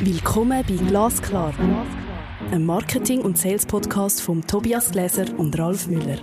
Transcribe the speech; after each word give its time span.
Willkommen 0.00 0.64
bei 0.68 0.74
Glasklar, 0.74 1.54
einem 2.50 2.66
Marketing- 2.66 3.22
und 3.22 3.38
Sales-Podcast 3.38 4.20
von 4.20 4.46
Tobias 4.46 4.90
Gläser 4.90 5.26
und 5.38 5.58
Ralf 5.58 5.86
Müller. 5.86 6.18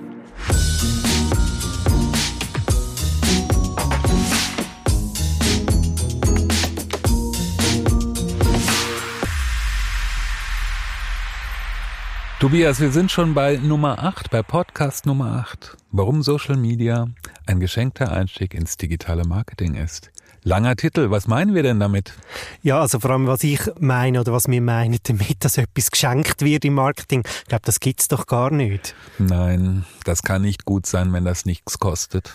Tobias, 12.41 12.79
wir 12.79 12.91
sind 12.91 13.11
schon 13.11 13.33
bei 13.35 13.57
Nummer 13.57 14.03
8, 14.03 14.31
bei 14.31 14.41
Podcast 14.41 15.05
Nummer 15.05 15.45
8. 15.47 15.77
Warum 15.91 16.23
Social 16.23 16.57
Media 16.57 17.07
ein 17.45 17.59
geschenkter 17.59 18.11
Einstieg 18.11 18.53
ins 18.53 18.77
digitale 18.77 19.25
Marketing 19.25 19.75
ist. 19.75 20.10
Langer 20.43 20.75
Titel, 20.75 21.11
was 21.11 21.27
meinen 21.27 21.53
wir 21.53 21.61
denn 21.61 21.79
damit? 21.79 22.13
Ja, 22.63 22.81
also 22.81 22.99
vor 22.99 23.11
allem, 23.11 23.27
was 23.27 23.43
ich 23.43 23.59
meine 23.79 24.21
oder 24.21 24.33
was 24.33 24.47
wir 24.47 24.61
meinen 24.61 24.97
damit, 25.03 25.45
dass 25.45 25.57
etwas 25.57 25.91
geschenkt 25.91 26.41
wird 26.41 26.65
im 26.65 26.73
Marketing, 26.73 27.23
ich 27.25 27.47
glaube, 27.47 27.61
das 27.65 27.79
gibt's 27.79 28.07
doch 28.07 28.25
gar 28.25 28.49
nicht. 28.51 28.95
Nein, 29.19 29.85
das 30.03 30.23
kann 30.23 30.41
nicht 30.41 30.65
gut 30.65 30.87
sein, 30.87 31.13
wenn 31.13 31.25
das 31.25 31.45
nichts 31.45 31.77
kostet. 31.77 32.33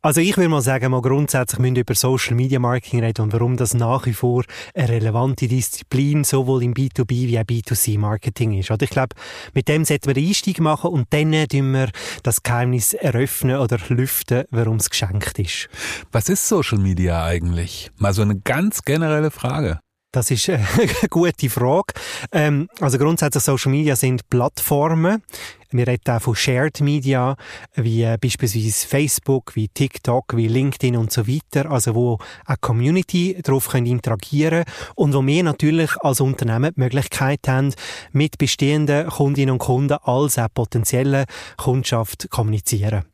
Also 0.00 0.20
ich 0.20 0.36
würde 0.36 0.48
mal 0.48 0.62
sagen, 0.62 0.92
mal 0.92 1.02
grundsätzlich 1.02 1.58
müssen 1.58 1.74
wir 1.74 1.82
über 1.82 1.94
Social 1.96 2.36
Media 2.36 2.60
Marketing 2.60 3.00
reden 3.00 3.22
und 3.22 3.32
warum 3.32 3.56
das 3.56 3.74
nach 3.74 4.06
wie 4.06 4.12
vor 4.12 4.44
eine 4.72 4.88
relevante 4.88 5.48
Disziplin 5.48 6.22
sowohl 6.22 6.62
im 6.62 6.72
B2B 6.72 7.26
wie 7.26 7.36
auch 7.36 7.42
B2C 7.42 7.98
Marketing 7.98 8.56
ist. 8.56 8.70
Oder 8.70 8.84
ich 8.84 8.90
glaube, 8.90 9.16
mit 9.54 9.66
dem 9.66 9.84
sollten 9.84 10.06
wir 10.06 10.14
den 10.14 10.28
Einstieg 10.28 10.60
machen 10.60 10.90
und 10.90 11.08
dann 11.10 11.32
tun 11.48 11.72
wir 11.72 11.90
das 12.22 12.44
Geheimnis 12.44 12.94
eröffnen 12.94 13.56
oder 13.56 13.78
lüften, 13.88 14.44
warum 14.52 14.76
es 14.76 14.88
geschenkt 14.88 15.36
ist. 15.40 15.68
Was 16.12 16.28
ist 16.28 16.46
Social 16.46 16.78
Media 16.78 17.24
eigentlich? 17.24 17.90
Mal 17.96 18.14
so 18.14 18.22
eine 18.22 18.38
ganz 18.38 18.82
generelle 18.82 19.32
Frage. 19.32 19.80
Das 20.12 20.30
ist 20.30 20.48
eine 20.48 20.62
gute 21.10 21.50
Frage. 21.50 21.92
Ähm, 22.32 22.68
also 22.80 22.98
grundsätzlich 22.98 23.42
Social 23.42 23.72
Media 23.72 23.94
sind 23.94 24.28
Plattformen. 24.30 25.22
Wir 25.70 25.86
reden 25.86 26.10
auch 26.10 26.22
von 26.22 26.34
Shared 26.34 26.80
Media, 26.80 27.36
wie 27.74 28.02
äh, 28.02 28.16
beispielsweise 28.18 28.86
Facebook, 28.86 29.54
wie 29.54 29.68
TikTok, 29.68 30.34
wie 30.34 30.48
LinkedIn 30.48 30.96
und 30.96 31.12
so 31.12 31.28
weiter. 31.28 31.70
Also 31.70 31.94
wo 31.94 32.18
eine 32.46 32.56
Community 32.58 33.38
darauf 33.42 33.74
interagieren 33.74 34.64
können 34.64 34.92
und 34.94 35.14
wo 35.14 35.26
wir 35.26 35.42
natürlich 35.42 35.90
als 36.00 36.20
Unternehmen 36.20 36.72
die 36.74 36.80
Möglichkeit 36.80 37.40
haben, 37.46 37.74
mit 38.12 38.38
bestehenden 38.38 39.08
Kundinnen 39.08 39.52
und 39.52 39.58
Kunden 39.58 39.98
als 40.02 40.38
auch 40.38 40.48
potenziellen 40.54 41.26
Kundschaft 41.56 42.30
kommunizieren. 42.30 43.04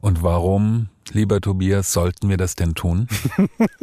Und 0.00 0.22
warum, 0.22 0.88
lieber 1.12 1.40
Tobias, 1.40 1.92
sollten 1.92 2.28
wir 2.28 2.36
das 2.36 2.56
denn 2.56 2.74
tun? 2.74 3.08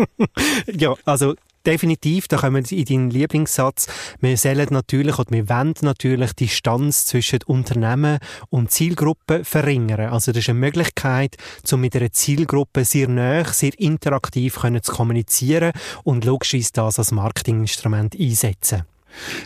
ja, 0.68 0.94
also 1.06 1.36
definitiv, 1.66 2.28
da 2.28 2.38
kommen 2.38 2.70
wir 2.70 2.78
in 2.78 2.86
deinen 2.86 3.10
Lieblingssatz, 3.10 3.88
wir 4.20 4.38
sollen 4.38 4.68
natürlich 4.72 5.18
oder 5.20 5.32
wir 5.32 5.50
wollen 5.50 5.74
natürlich 5.82 6.34
die 6.34 6.46
Distanz 6.46 7.06
zwischen 7.06 7.40
Unternehmen 7.46 8.20
und 8.50 8.72
Zielgruppe 8.72 9.44
verringern. 9.44 10.12
Also 10.12 10.32
das 10.32 10.44
ist 10.44 10.50
eine 10.50 10.60
Möglichkeit, 10.60 11.38
um 11.72 11.82
mit 11.82 11.96
einer 11.96 12.12
Zielgruppe 12.12 12.86
sehr 12.86 13.08
nah, 13.08 13.44
sehr 13.46 13.78
interaktiv 13.80 14.60
zu 14.82 14.92
kommunizieren 14.92 15.72
und 16.04 16.26
logischerweise 16.26 16.72
das 16.74 17.00
als 17.00 17.12
Marketinginstrument 17.12 18.16
einsetzen. 18.20 18.84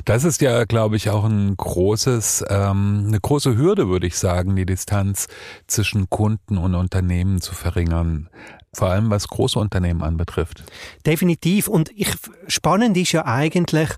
Das 0.06 0.24
ist 0.24 0.42
ja, 0.42 0.66
glaube 0.66 0.96
ich, 0.96 1.10
auch 1.10 1.26
ein 1.26 1.56
großes, 1.58 2.46
ähm, 2.50 3.06
eine 3.08 3.20
große 3.20 3.58
Hürde, 3.58 3.88
würde 3.88 4.08
ich 4.08 4.18
sagen, 4.18 4.56
die 4.56 4.66
Distanz 4.66 5.28
zwischen 5.68 6.10
Kunden 6.10 6.58
und 6.58 6.76
Unternehmen 6.76 7.42
zu 7.42 7.54
verringern 7.54 8.30
vor 8.76 8.90
allem 8.90 9.10
was 9.10 9.28
große 9.28 9.58
Unternehmen 9.58 10.04
anbetrifft. 10.04 10.64
Definitiv. 11.06 11.68
Und 11.68 11.92
ich, 11.96 12.14
spannend 12.48 12.98
ist 12.98 13.14
ja 13.14 13.26
eigentlich, 13.26 13.90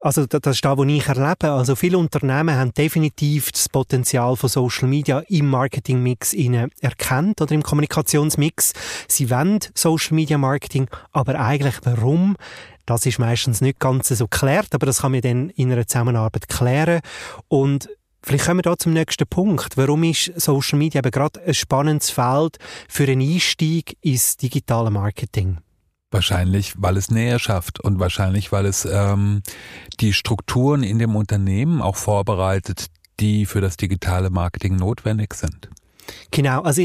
also 0.00 0.26
das 0.26 0.40
ist 0.44 0.64
da, 0.64 0.76
wo 0.76 0.84
ich 0.84 1.06
erlebe. 1.06 1.52
Also 1.52 1.76
viele 1.76 1.98
Unternehmen 1.98 2.54
haben 2.56 2.74
definitiv 2.74 3.52
das 3.52 3.68
Potenzial 3.68 4.36
von 4.36 4.48
Social 4.48 4.88
Media 4.88 5.22
im 5.28 5.48
Marketingmix 5.48 6.34
erkannt 6.80 7.40
oder 7.40 7.52
im 7.52 7.62
Kommunikationsmix. 7.62 8.72
Sie 9.08 9.30
wollen 9.30 9.60
Social 9.74 10.14
Media 10.14 10.36
Marketing, 10.36 10.88
aber 11.12 11.38
eigentlich 11.38 11.76
warum? 11.84 12.36
Das 12.86 13.04
ist 13.04 13.18
meistens 13.18 13.60
nicht 13.60 13.78
ganz 13.80 14.08
so 14.08 14.26
geklärt, 14.28 14.74
aber 14.74 14.86
das 14.86 15.02
kann 15.02 15.12
man 15.12 15.20
dann 15.20 15.50
in 15.50 15.72
einer 15.72 15.86
Zusammenarbeit 15.86 16.48
klären. 16.48 17.00
Und 17.48 17.88
Vielleicht 18.22 18.46
kommen 18.46 18.58
wir 18.58 18.62
da 18.62 18.76
zum 18.76 18.92
nächsten 18.92 19.24
Punkt. 19.28 19.76
Warum 19.76 20.02
ist 20.02 20.32
Social 20.34 20.80
Media 20.80 20.98
eben 20.98 21.12
gerade 21.12 21.40
ein 21.42 21.54
spannendes 21.54 22.10
Feld 22.10 22.58
für 22.88 23.04
einen 23.04 23.20
Einstieg 23.20 23.96
ins 24.00 24.36
digitale 24.36 24.90
Marketing? 24.90 25.58
Wahrscheinlich, 26.10 26.74
weil 26.76 26.96
es 26.96 27.08
Nähe 27.08 27.38
schafft 27.38 27.78
und 27.78 28.00
wahrscheinlich, 28.00 28.50
weil 28.50 28.66
es 28.66 28.84
ähm, 28.84 29.42
die 30.00 30.12
Strukturen 30.12 30.82
in 30.82 30.98
dem 30.98 31.14
Unternehmen 31.14 31.80
auch 31.80 31.94
vorbereitet, 31.94 32.86
die 33.20 33.46
für 33.46 33.60
das 33.60 33.76
digitale 33.76 34.30
Marketing 34.30 34.74
notwendig 34.74 35.34
sind. 35.34 35.68
Genau, 36.32 36.62
also 36.62 36.82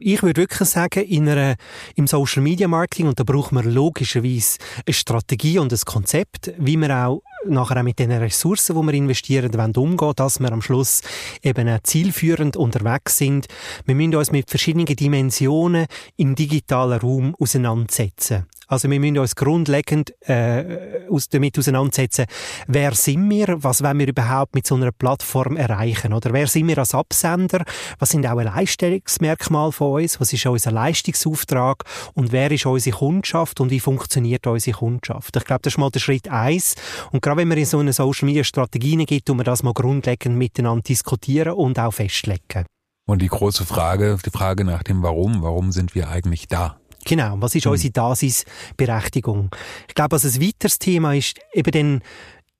ich, 0.00 0.22
würde 0.22 0.42
wirklich 0.42 0.68
sagen, 0.68 1.04
in 1.04 1.28
einer, 1.28 1.56
im 1.96 2.06
Social 2.06 2.42
Media 2.42 2.68
Marketing, 2.68 3.08
und 3.08 3.18
da 3.18 3.24
braucht 3.24 3.52
man 3.52 3.72
logischerweise 3.72 4.58
eine 4.86 4.94
Strategie 4.94 5.58
und 5.58 5.72
ein 5.72 5.80
Konzept, 5.84 6.52
wie 6.58 6.76
man 6.76 6.92
auch 6.92 7.22
nachher 7.46 7.78
auch 7.78 7.82
mit 7.82 7.98
den 7.98 8.12
Ressourcen, 8.12 8.76
die 8.76 8.86
wir 8.86 8.94
investieren, 8.94 9.52
wollen 9.54 9.76
umgehen, 9.76 10.12
dass 10.16 10.40
wir 10.40 10.52
am 10.52 10.62
Schluss 10.62 11.02
eben 11.42 11.78
zielführend 11.82 12.56
unterwegs 12.56 13.18
sind. 13.18 13.46
Wir 13.86 13.94
müssen 13.94 14.14
uns 14.16 14.32
mit 14.32 14.50
verschiedenen 14.50 14.86
Dimensionen 14.86 15.86
im 16.16 16.34
digitalen 16.34 17.00
Raum 17.00 17.34
auseinandersetzen. 17.38 18.46
Also 18.68 18.90
wir 18.90 19.00
müssen 19.00 19.18
uns 19.18 19.34
grundlegend 19.34 20.14
äh, 20.28 21.06
aus, 21.10 21.28
damit 21.28 21.58
auseinandersetzen, 21.58 22.26
wer 22.66 22.94
sind 22.94 23.28
wir, 23.30 23.56
was 23.62 23.82
wollen 23.82 23.98
wir 23.98 24.08
überhaupt 24.08 24.54
mit 24.54 24.66
so 24.66 24.74
einer 24.74 24.92
Plattform 24.92 25.56
erreichen, 25.56 26.12
oder? 26.12 26.32
Wer 26.32 26.46
sind 26.46 26.68
wir 26.68 26.78
als 26.78 26.94
Absender, 26.94 27.64
was 27.98 28.10
sind 28.10 28.26
auch 28.26 28.36
ein 28.36 28.44
Leistungsmerkmal 28.44 29.72
von 29.72 30.02
uns, 30.02 30.20
was 30.20 30.32
ist 30.32 30.46
unser 30.46 30.70
Leistungsauftrag? 30.70 31.82
Und 32.14 32.30
wer 32.30 32.50
ist 32.50 32.66
unsere 32.66 32.96
Kundschaft? 32.96 33.60
Und 33.60 33.70
wie 33.70 33.80
funktioniert 33.80 34.46
unsere 34.46 34.76
Kundschaft. 34.76 35.34
Ich 35.34 35.44
glaube, 35.44 35.62
das 35.62 35.72
ist 35.72 35.78
mal 35.78 35.90
der 35.90 36.00
Schritt 36.00 36.28
eins. 36.28 36.74
Und 37.10 37.22
gerade 37.22 37.38
wenn 37.38 37.48
man 37.48 37.58
in 37.58 37.64
so 37.64 37.78
eine 37.78 37.92
Social 37.94 38.26
Media 38.26 38.44
Strategie 38.44 38.96
geht, 39.06 39.26
tun 39.26 39.38
wir 39.38 39.44
das 39.44 39.62
mal 39.62 39.72
grundlegend 39.72 40.36
miteinander 40.36 40.82
diskutieren 40.82 41.54
und 41.54 41.78
auch 41.78 41.92
festlegen. 41.92 42.66
Und 43.06 43.22
die 43.22 43.28
große 43.28 43.64
Frage, 43.64 44.18
die 44.22 44.30
Frage 44.30 44.64
nach 44.64 44.82
dem 44.82 45.02
Warum, 45.02 45.42
warum 45.42 45.72
sind 45.72 45.94
wir 45.94 46.10
eigentlich 46.10 46.48
da? 46.48 46.78
Genau, 47.04 47.36
was 47.38 47.54
ist 47.54 47.64
hm. 47.64 47.72
unsere 47.72 47.92
Basisberechtigung? 47.92 49.50
Ich 49.88 49.94
glaube, 49.94 50.12
was 50.12 50.24
ein 50.24 50.42
weiteres 50.42 50.78
Thema 50.78 51.14
ist, 51.14 51.38
eben 51.52 51.70
dann, 51.70 52.02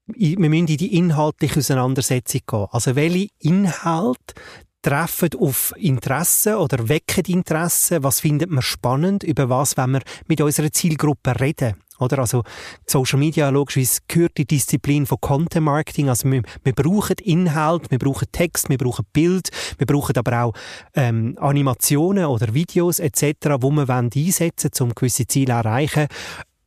wir 0.07 0.39
müssen 0.39 0.69
in 0.69 0.77
die 0.79 0.97
inhaltliche 0.97 1.59
Auseinandersetzung 1.59 2.41
gehen. 2.47 2.67
Also 2.71 2.97
welche 2.97 3.29
Inhalte 3.41 4.35
treffen 4.83 5.31
auf 5.39 5.73
Interessen 5.77 6.55
oder 6.55 6.89
wecken 6.89 7.25
Interessen? 7.25 8.03
Was 8.03 8.21
findet 8.21 8.51
man 8.51 8.63
spannend? 8.63 9.23
Über 9.23 9.49
was 9.49 9.77
wenn 9.77 9.93
wir 9.93 10.03
mit 10.27 10.41
unserer 10.41 10.71
Zielgruppe 10.71 11.39
reden? 11.41 11.75
Oder? 11.99 12.21
Also, 12.21 12.45
Social 12.87 13.19
Media 13.19 13.49
logischerweise 13.49 14.01
gehört 14.07 14.39
die 14.39 14.47
Disziplin 14.47 15.07
von 15.07 15.21
Content 15.21 15.65
Marketing. 15.65 16.09
Also, 16.09 16.31
wir, 16.31 16.43
wir 16.63 16.73
brauchen 16.73 17.17
Inhalt, 17.23 17.91
wir 17.91 17.99
brauchen 17.99 18.29
Text, 18.31 18.69
wir 18.69 18.79
brauchen 18.79 19.05
Bild, 19.13 19.51
wir 19.79 19.87
brauchen 19.87 20.17
aber 20.17 20.45
auch 20.45 20.53
ähm, 20.95 21.37
Animationen 21.41 22.27
oder 22.27 22.55
Videos 22.55 23.01
etc., 23.01 23.57
wo 23.61 23.71
wir 23.71 23.89
einsetzen 23.89 24.81
wollen, 24.81 24.91
um 24.91 24.95
gewisse 24.95 25.27
Ziele 25.27 25.53
zu 25.53 25.59
erreichen 25.59 26.07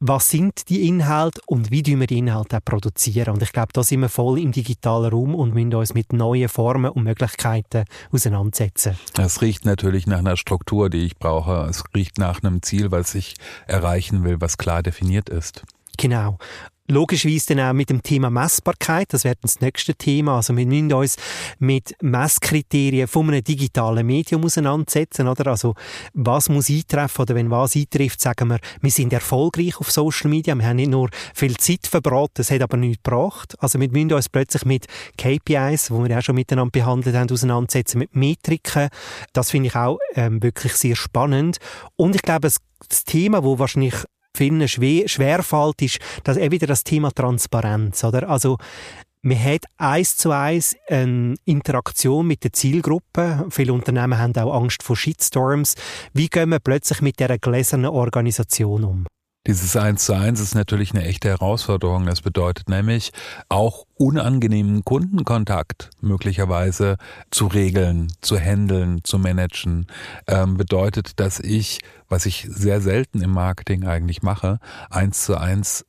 was 0.01 0.31
sind 0.31 0.67
die 0.69 0.87
Inhalte 0.87 1.39
und 1.45 1.69
wie 1.69 1.85
wir 1.85 2.07
die 2.07 2.17
Inhalte 2.17 2.57
auch 2.57 2.65
produzieren. 2.65 3.35
Und 3.35 3.43
ich 3.43 3.53
glaube, 3.53 3.69
da 3.71 3.83
sind 3.83 4.01
wir 4.01 4.09
voll 4.09 4.39
im 4.39 4.51
digitalen 4.51 5.11
Raum 5.11 5.35
und 5.35 5.53
müssen 5.53 5.75
uns 5.75 5.93
mit 5.93 6.11
neuen 6.11 6.49
Formen 6.49 6.89
und 6.89 7.03
Möglichkeiten 7.03 7.85
auseinandersetzen. 8.11 8.97
Es 9.17 9.41
riecht 9.41 9.63
natürlich 9.63 10.07
nach 10.07 10.17
einer 10.17 10.37
Struktur, 10.37 10.89
die 10.89 11.05
ich 11.05 11.17
brauche. 11.17 11.67
Es 11.69 11.83
riecht 11.95 12.17
nach 12.17 12.43
einem 12.43 12.63
Ziel, 12.63 12.91
was 12.91 13.13
ich 13.13 13.35
erreichen 13.67 14.23
will, 14.23 14.41
was 14.41 14.57
klar 14.57 14.81
definiert 14.81 15.29
ist. 15.29 15.63
Genau 15.97 16.39
logischerweise 16.91 17.55
dann 17.55 17.69
auch 17.69 17.73
mit 17.73 17.89
dem 17.89 18.03
Thema 18.03 18.29
Messbarkeit, 18.29 19.13
das 19.13 19.23
wird 19.23 19.39
das 19.41 19.61
nächste 19.61 19.95
Thema. 19.95 20.37
Also 20.37 20.55
wir 20.55 20.65
müssen 20.65 20.93
uns 20.93 21.15
mit 21.59 21.95
Messkriterien 22.01 23.07
von 23.07 23.29
einem 23.29 23.43
digitalen 23.43 24.05
Medium 24.05 24.43
auseinandersetzen, 24.43 25.27
oder? 25.27 25.47
Also 25.47 25.73
was 26.13 26.49
muss 26.49 26.69
eintreffen 26.69 27.23
oder 27.23 27.35
wenn 27.35 27.49
was 27.49 27.75
eintrifft, 27.75 28.21
sagen 28.21 28.49
wir, 28.49 28.59
wir 28.81 28.91
sind 28.91 29.13
erfolgreich 29.13 29.79
auf 29.79 29.91
Social 29.91 30.29
Media, 30.29 30.53
wir 30.55 30.65
haben 30.65 30.75
nicht 30.75 30.91
nur 30.91 31.09
viel 31.33 31.55
Zeit 31.57 31.87
verbraten, 31.87 32.41
es 32.41 32.51
hat 32.51 32.61
aber 32.61 32.77
nichts 32.77 33.03
gebracht. 33.03 33.55
Also 33.59 33.79
wir 33.79 33.89
müssen 33.89 34.13
uns 34.13 34.29
plötzlich 34.29 34.65
mit 34.65 34.87
KPIs, 35.17 35.91
wo 35.91 36.03
wir 36.03 36.17
auch 36.17 36.21
schon 36.21 36.35
miteinander 36.35 36.71
behandelt 36.71 37.15
haben, 37.15 37.31
auseinandersetzen, 37.31 37.99
mit 37.99 38.15
Metriken. 38.15 38.89
Das 39.33 39.51
finde 39.51 39.67
ich 39.67 39.75
auch 39.75 39.97
ähm, 40.15 40.43
wirklich 40.43 40.73
sehr 40.73 40.95
spannend. 40.95 41.57
Und 41.95 42.15
ich 42.15 42.21
glaube, 42.21 42.49
das 42.49 43.05
Thema, 43.05 43.43
wo 43.43 43.59
wahrscheinlich 43.59 43.95
schwer, 44.37 45.07
schwerfällt, 45.07 45.81
ist 45.81 45.99
dass 46.23 46.37
eben 46.37 46.51
wieder 46.51 46.67
das 46.67 46.83
Thema 46.83 47.11
Transparenz. 47.11 48.03
Oder? 48.03 48.29
Also, 48.29 48.57
man 49.23 49.43
hat 49.43 49.65
eins 49.77 50.17
zu 50.17 50.31
eins 50.31 50.75
eine 50.89 51.35
Interaktion 51.45 52.25
mit 52.25 52.43
der 52.43 52.53
Zielgruppe. 52.53 53.45
Viele 53.51 53.73
Unternehmen 53.73 54.17
haben 54.17 54.35
auch 54.35 54.53
Angst 54.53 54.81
vor 54.81 54.95
Shitstorms. 54.95 55.75
Wie 56.13 56.27
gehen 56.27 56.49
wir 56.49 56.59
plötzlich 56.59 57.01
mit 57.01 57.19
dieser 57.19 57.37
gläsernen 57.37 57.91
Organisation 57.91 58.83
um? 58.83 59.05
Dieses 59.47 59.75
Eins 59.75 60.05
zu 60.05 60.13
eins 60.13 60.39
ist 60.39 60.53
natürlich 60.53 60.93
eine 60.93 61.03
echte 61.03 61.29
Herausforderung. 61.29 62.05
Das 62.05 62.21
bedeutet 62.21 62.69
nämlich 62.69 63.11
auch 63.49 63.87
unangenehmen 63.95 64.85
Kundenkontakt 64.85 65.89
möglicherweise 65.99 66.97
zu 67.31 67.47
regeln, 67.47 68.13
zu 68.21 68.37
handeln, 68.37 69.03
zu 69.03 69.17
managen. 69.17 69.87
Ähm, 70.27 70.57
bedeutet, 70.57 71.19
dass 71.19 71.39
ich, 71.39 71.79
was 72.07 72.27
ich 72.27 72.47
sehr 72.51 72.81
selten 72.81 73.23
im 73.23 73.31
Marketing 73.31 73.87
eigentlich 73.87 74.21
mache, 74.21 74.59
eins 74.91 75.25
zu 75.25 75.35
eins 75.35 75.87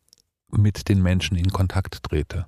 mit 0.50 0.88
den 0.88 1.02
Menschen 1.02 1.36
in 1.36 1.50
Kontakt 1.50 2.02
trete. 2.04 2.46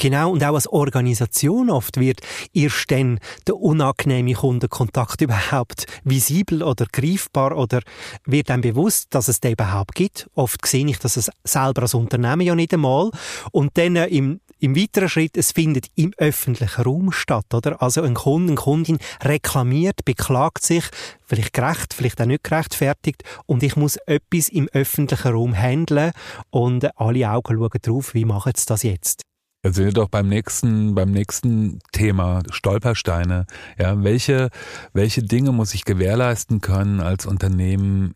Genau, 0.00 0.30
und 0.30 0.44
auch 0.44 0.54
als 0.54 0.68
Organisation 0.68 1.70
oft 1.70 1.98
wird 1.98 2.20
erst 2.54 2.88
dann 2.92 3.18
der 3.48 3.56
unangenehme 3.56 4.32
Kundenkontakt 4.32 5.20
überhaupt 5.20 5.86
visibel 6.04 6.62
oder 6.62 6.86
greifbar 6.86 7.58
oder 7.58 7.80
wird 8.24 8.48
dann 8.48 8.60
bewusst, 8.60 9.08
dass 9.10 9.26
es 9.26 9.40
den 9.40 9.52
überhaupt 9.52 9.96
gibt. 9.96 10.30
Oft 10.36 10.64
sehe 10.64 10.86
ich 10.86 11.00
das 11.00 11.30
selber 11.42 11.82
als 11.82 11.94
Unternehmen 11.94 12.42
ja 12.42 12.54
nicht 12.54 12.72
einmal. 12.72 13.10
Und 13.50 13.76
dann 13.76 13.96
äh, 13.96 14.06
im 14.06 14.40
im 14.60 14.74
weiteren 14.74 15.08
Schritt, 15.08 15.36
es 15.36 15.52
findet 15.52 15.86
im 15.94 16.12
öffentlichen 16.16 16.82
Raum 16.82 17.12
statt, 17.12 17.54
oder? 17.54 17.80
Also 17.80 18.02
ein 18.02 18.14
Kunde, 18.14 18.50
eine 18.50 18.60
Kundin 18.60 18.98
reklamiert, 19.22 20.04
beklagt 20.04 20.64
sich, 20.64 20.84
vielleicht 21.24 21.52
gerecht, 21.52 21.94
vielleicht 21.94 22.20
auch 22.20 22.26
nicht 22.26 22.42
gerechtfertigt, 22.42 23.22
und 23.46 23.62
ich 23.62 23.76
muss 23.76 23.98
etwas 24.06 24.48
im 24.48 24.68
öffentlichen 24.72 25.32
Raum 25.32 25.54
handeln 25.54 26.10
und 26.50 26.98
alle 26.98 27.30
Augen 27.30 27.56
schauen 27.56 27.70
drauf, 27.80 28.14
wie 28.14 28.24
machen 28.24 28.52
sie 28.56 28.66
das 28.66 28.82
jetzt? 28.82 29.27
Da 29.62 29.72
sind 29.72 29.86
wir 29.86 29.92
doch 29.92 30.08
beim 30.08 30.28
nächsten, 30.28 30.94
beim 30.94 31.10
nächsten 31.10 31.80
Thema, 31.90 32.42
Stolpersteine. 32.50 33.46
Ja, 33.76 34.02
welche, 34.04 34.50
welche 34.92 35.22
Dinge 35.22 35.50
muss 35.50 35.74
ich 35.74 35.84
gewährleisten 35.84 36.60
können 36.60 37.00
als 37.00 37.26
Unternehmen 37.26 38.14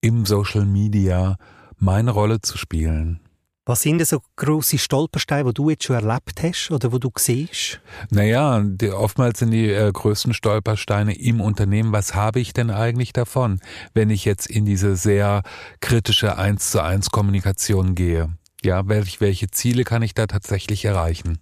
im 0.00 0.24
Social 0.24 0.64
Media 0.64 1.36
meine 1.78 2.12
Rolle 2.12 2.40
zu 2.40 2.56
spielen? 2.56 3.20
Was 3.68 3.82
sind 3.82 3.98
denn 3.98 4.06
so 4.06 4.22
grosse 4.36 4.78
Stolpersteine, 4.78 5.50
die 5.50 5.54
du 5.54 5.68
jetzt 5.68 5.84
schon 5.84 5.96
erlebt 5.96 6.42
hast 6.42 6.70
oder 6.70 6.90
wo 6.90 6.98
du 6.98 7.10
siehst? 7.18 7.80
Naja, 8.10 8.62
die, 8.64 8.90
oftmals 8.90 9.40
sind 9.40 9.50
die 9.50 9.68
äh, 9.68 9.92
größten 9.92 10.32
Stolpersteine 10.32 11.14
im 11.18 11.42
Unternehmen. 11.42 11.92
Was 11.92 12.14
habe 12.14 12.40
ich 12.40 12.54
denn 12.54 12.70
eigentlich 12.70 13.12
davon, 13.12 13.60
wenn 13.92 14.08
ich 14.08 14.24
jetzt 14.24 14.46
in 14.46 14.64
diese 14.64 14.96
sehr 14.96 15.42
kritische 15.80 16.38
Eins 16.38 16.70
zu 16.70 16.82
eins 16.82 17.10
Kommunikation 17.10 17.94
gehe? 17.94 18.30
Ja, 18.64 18.88
welche, 18.88 19.20
Ziele 19.50 19.84
kann 19.84 20.02
ich 20.02 20.14
da 20.14 20.26
tatsächlich 20.26 20.84
erreichen? 20.84 21.38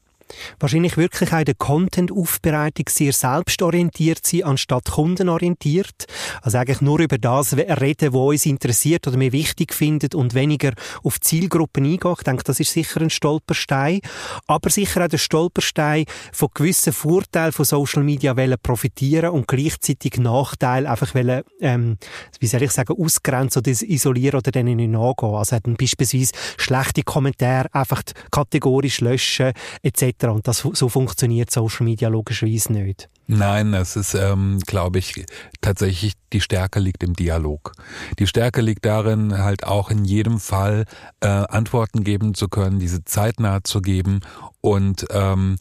Wahrscheinlich 0.58 0.96
wirklich 0.96 1.32
auch 1.32 1.44
der 1.44 1.55
Content-Aufbereitung 1.55 2.87
sehr 2.88 3.12
selbstorientiert 3.12 4.26
sein, 4.26 4.44
anstatt 4.44 4.90
kundenorientiert. 4.90 6.06
Also 6.43 6.58
eigentlich 6.58 6.81
nur 6.81 7.00
über 7.00 7.19
das 7.19 7.56
reden, 7.56 8.12
was 8.12 8.20
uns 8.20 8.46
interessiert 8.46 9.06
oder 9.06 9.17
mir 9.17 9.32
wichtig 9.32 9.75
findet 9.75 10.14
und 10.14 10.34
weniger 10.34 10.73
auf 11.02 11.20
Zielgruppen 11.20 11.84
eingehen. 11.84 12.14
Ich 12.17 12.25
denke, 12.25 12.44
das 12.44 12.61
ist 12.61 12.73
sicher 12.73 13.00
ein 13.00 13.11
Stolperstein. 13.11 14.00
Aber 14.46 14.70
sicher 14.70 15.05
auch 15.05 15.08
der 15.08 15.19
Stolperstein 15.19 16.05
von 16.32 16.49
gewissen 16.55 16.93
Vorteilen 16.93 17.52
von 17.52 17.64
Social 17.64 18.02
Media 18.02 18.37
wollen 18.37 18.56
profitieren 18.62 19.31
und 19.31 19.49
gleichzeitig 19.49 20.19
Nachteile 20.19 20.90
einfach 20.90 21.14
wollen, 21.14 21.43
ähm, 21.61 21.99
wie 22.40 22.46
soll 22.46 22.62
ich 22.62 22.73
sagen, 22.73 22.94
ausgrenzen 22.99 23.61
oder 23.61 23.70
isolieren 23.70 24.38
oder 24.38 24.50
denen 24.50 24.76
nicht 24.76 24.90
nachgehen. 24.90 25.34
Also 25.34 25.58
beispielsweise 25.62 26.32
schlechte 26.56 27.02
Kommentare 27.02 27.73
einfach 27.73 28.02
kategorisch 28.31 29.00
löschen 29.00 29.52
etc. 29.82 30.15
Und 30.24 30.48
das, 30.48 30.58
so 30.58 30.88
funktioniert 30.88 31.50
Social 31.50 31.84
Media 31.84 32.08
logischerweise 32.08 32.72
nicht. 32.72 33.08
Nein, 33.26 33.74
es 33.74 33.96
ist, 33.96 34.14
ähm, 34.14 34.60
glaube 34.66 34.98
ich, 34.98 35.26
tatsächlich 35.60 36.12
die 36.32 36.40
Stärke 36.40 36.78
liegt 36.78 37.02
im 37.02 37.14
Dialog. 37.14 37.72
Die 38.18 38.26
Stärke 38.26 38.60
liegt 38.60 38.84
darin, 38.84 39.36
halt 39.36 39.66
auch 39.66 39.90
in 39.90 40.04
jedem 40.04 40.38
Fall 40.38 40.84
äh, 41.20 41.26
Antworten 41.26 42.04
geben 42.04 42.34
zu 42.34 42.48
können, 42.48 42.78
diese 42.78 43.04
zeitnah 43.04 43.64
zu 43.64 43.80
geben 43.80 44.20
und 44.60 45.06
ähm, 45.10 45.56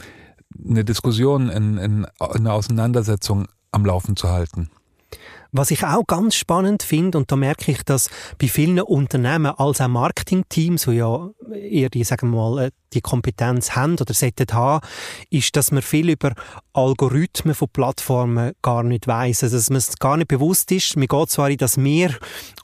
eine 0.63 0.85
Diskussion, 0.85 1.49
in, 1.49 1.77
in, 1.77 2.05
eine 2.19 2.53
Auseinandersetzung 2.53 3.47
am 3.71 3.85
Laufen 3.85 4.15
zu 4.15 4.29
halten. 4.29 4.69
Was 5.51 5.71
ich 5.71 5.85
auch 5.85 6.05
ganz 6.05 6.35
spannend 6.35 6.83
finde, 6.83 7.17
und 7.17 7.31
da 7.31 7.37
merke 7.37 7.71
ich, 7.71 7.83
dass 7.83 8.09
bei 8.37 8.49
vielen 8.49 8.79
Unternehmen 8.81 9.53
als 9.57 9.79
auch 9.79 9.87
Marketingteams, 9.87 10.83
die 10.83 10.95
ja 10.95 11.29
eher 11.53 11.89
die, 11.89 12.03
sagen 12.03 12.31
wir 12.31 12.37
mal, 12.37 12.65
äh, 12.65 12.71
die 12.93 13.01
Kompetenz 13.01 13.75
haben 13.75 13.97
oder 13.99 14.13
sollten 14.13 14.47
haben, 14.53 14.85
ist, 15.29 15.55
dass 15.55 15.71
man 15.71 15.81
viel 15.81 16.09
über 16.09 16.33
Algorithmen 16.73 17.53
von 17.53 17.69
Plattformen 17.69 18.53
gar 18.61 18.83
nicht 18.83 19.07
weiss. 19.07 19.43
Also, 19.43 19.57
dass 19.57 19.69
man 19.69 19.77
es 19.77 19.97
gar 19.97 20.17
nicht 20.17 20.27
bewusst 20.27 20.71
ist. 20.71 20.95
Man 20.97 21.07
geht 21.07 21.29
zwar 21.29 21.49
in 21.49 21.57
das 21.57 21.77
Meer 21.77 22.11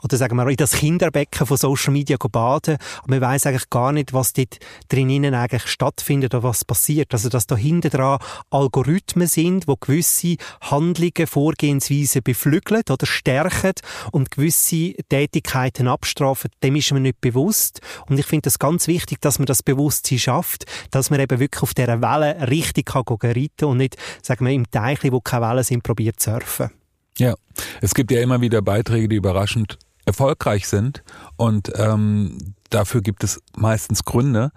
oder 0.02 0.18
sagen 0.18 0.36
wir 0.36 0.48
in 0.48 0.56
das 0.56 0.74
Kinderbecken 0.74 1.46
von 1.46 1.58
Social 1.58 1.94
Media 1.94 2.18
baden, 2.18 2.78
aber 3.00 3.10
man 3.10 3.22
weiß 3.22 3.46
eigentlich 3.46 3.70
gar 3.70 3.92
nicht, 3.92 4.14
was 4.14 4.34
dort 4.34 4.58
drinnen 4.90 5.34
eigentlich 5.34 5.68
stattfindet 5.68 6.34
oder 6.34 6.44
was 6.44 6.66
passiert. 6.66 7.14
Also, 7.14 7.30
dass 7.30 7.48
da 7.48 7.56
hinten 7.56 7.90
dran 7.90 8.20
Algorithmen 8.50 9.28
sind, 9.28 9.68
wo 9.68 9.76
gewisse 9.76 10.38
Handlungen, 10.62 11.28
Vorgehensweisen 11.28 12.24
beflügeln 12.24 12.84
oder 12.90 13.06
stärken 13.06 13.74
und 14.12 14.32
gewisse 14.32 14.94
Tätigkeiten 15.10 15.88
abstrafen, 15.88 16.52
dem 16.64 16.76
ist 16.76 16.92
man 16.92 17.04
nicht 17.04 17.22
bewusst. 17.22 17.82
Und 18.08 18.20
ich 18.20 18.26
finde 18.26 18.44
das 18.44 18.60
ganz 18.72 18.88
wichtig, 18.88 19.22
dass 19.22 19.38
man 19.38 19.46
das 19.46 19.64
Bewusstsein 19.64 20.20
schafft, 20.20 20.66
dass 20.92 21.10
man 21.10 21.20
eben 21.20 21.40
wirklich 21.40 21.62
auf 21.62 21.74
dieser 21.74 22.02
Welle 22.02 22.50
richtig 22.50 22.88
kann 22.88 23.04
reiten 23.22 23.66
und 23.66 23.78
nicht, 23.78 23.98
sagen 24.22 24.46
wir, 24.46 24.54
im 24.54 24.70
Teich, 24.72 25.00
wo 25.12 25.20
keine 25.20 25.48
Wellen 25.48 25.64
sind, 25.64 25.84
probiert 25.84 26.20
zu 26.20 26.32
surfen. 26.32 26.72
Ja, 27.18 27.36
es 27.82 27.94
gibt 27.94 28.12
ja 28.12 28.22
immer 28.22 28.42
wieder 28.42 28.62
Beiträge, 28.62 29.10
die 29.10 29.18
überraschend 29.18 29.78
erfolgreich 30.06 30.68
sind 30.68 31.04
und 31.36 31.72
ähm, 31.76 32.56
dafür 32.70 33.02
gibt 33.02 33.24
es 33.24 33.42
meistens 33.56 34.04
Gründe. 34.04 34.52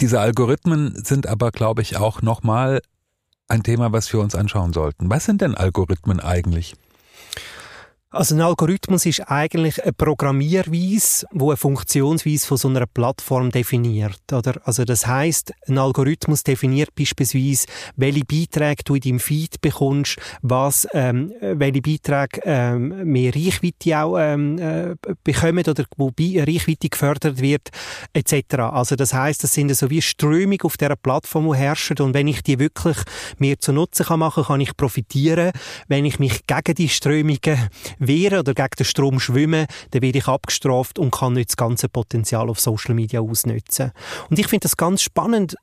Diese 0.00 0.20
Algorithmen 0.20 0.94
sind 1.04 1.26
aber, 1.26 1.50
glaube 1.50 1.82
ich, 1.82 1.96
auch 1.96 2.22
nochmal 2.22 2.80
ein 3.48 3.62
Thema, 3.62 3.92
was 3.92 4.12
wir 4.12 4.20
uns 4.20 4.34
anschauen 4.34 4.72
sollten. 4.72 5.10
Was 5.10 5.24
sind 5.24 5.40
denn 5.40 5.54
Algorithmen 5.54 6.20
eigentlich? 6.20 6.74
Also 8.10 8.34
ein 8.34 8.40
Algorithmus 8.40 9.04
ist 9.04 9.20
eigentlich 9.28 9.82
eine 9.82 9.92
Programmierweise, 9.92 11.26
wo 11.30 11.50
eine 11.50 11.58
Funktionsweise 11.58 12.46
von 12.46 12.56
so 12.56 12.68
einer 12.68 12.86
Plattform 12.86 13.50
definiert, 13.50 14.22
oder? 14.32 14.62
Also 14.64 14.86
das 14.86 15.06
heißt, 15.06 15.52
ein 15.66 15.76
Algorithmus 15.76 16.42
definiert 16.42 16.94
beispielsweise, 16.94 17.66
welche 17.96 18.24
Beiträge 18.24 18.82
du 18.82 18.94
in 18.94 19.02
deinem 19.02 19.20
Feed 19.20 19.60
bekommst, 19.60 20.16
was, 20.40 20.88
ähm, 20.94 21.34
welche 21.42 21.82
Beiträge 21.82 22.40
ähm, 22.44 23.12
mehr 23.12 23.34
Reichweite 23.34 23.98
auch 23.98 24.16
ähm, 24.18 24.58
äh, 24.58 24.94
bekommen 25.22 25.64
oder 25.68 25.84
wo 25.98 26.10
Reichweite 26.18 26.88
gefördert 26.88 27.42
wird, 27.42 27.68
etc. 28.14 28.54
Also 28.72 28.96
das 28.96 29.12
heißt, 29.12 29.44
das 29.44 29.52
sind 29.52 29.76
so 29.76 29.90
wie 29.90 30.00
Strömungen 30.00 30.62
auf 30.62 30.78
der 30.78 30.96
Plattform, 30.96 31.52
die 31.52 31.58
herrschen 31.58 31.98
und 31.98 32.14
wenn 32.14 32.26
ich 32.26 32.42
die 32.42 32.58
wirklich 32.58 32.96
mir 33.36 33.58
zu 33.58 33.74
Nutzen 33.74 34.06
kann 34.06 34.20
machen, 34.20 34.44
kann 34.44 34.62
ich 34.62 34.74
profitieren. 34.78 35.52
Wenn 35.88 36.06
ich 36.06 36.18
mich 36.18 36.46
gegen 36.46 36.74
die 36.74 36.88
Strömungen 36.88 37.68
wehren 37.98 38.40
oder 38.40 38.54
gegen 38.54 38.68
den 38.78 38.86
Strom 38.86 39.20
schwimmen, 39.20 39.66
dann 39.90 40.02
werde 40.02 40.18
ich 40.18 40.28
abgestraft 40.28 40.98
und 40.98 41.10
kann 41.10 41.34
nicht 41.34 41.50
das 41.50 41.56
ganze 41.56 41.88
Potenzial 41.88 42.48
auf 42.48 42.60
Social 42.60 42.94
Media 42.94 43.20
ausnutzen. 43.20 43.92
Und 44.30 44.38
ich 44.38 44.46
finde 44.46 44.64
das 44.64 44.76
ganz 44.76 45.02
spannend, 45.02 45.56